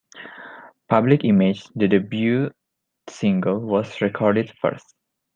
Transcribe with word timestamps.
"Public 0.89 1.23
Image", 1.23 1.69
the 1.75 1.87
debut 1.87 2.49
single, 3.07 3.59
was 3.59 4.01
recorded 4.01 4.51
first. 4.59 4.95